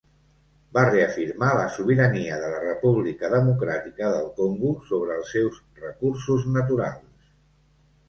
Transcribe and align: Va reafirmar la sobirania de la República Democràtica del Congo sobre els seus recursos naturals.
Va 0.77 0.85
reafirmar 0.85 1.49
la 1.59 1.65
sobirania 1.75 2.39
de 2.45 2.49
la 2.55 2.63
República 2.65 3.31
Democràtica 3.35 4.11
del 4.17 4.27
Congo 4.43 4.75
sobre 4.91 5.21
els 5.23 5.33
seus 5.39 5.63
recursos 5.89 6.53
naturals. 6.61 7.35